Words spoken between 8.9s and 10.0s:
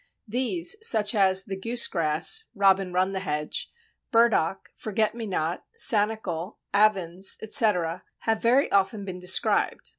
been described.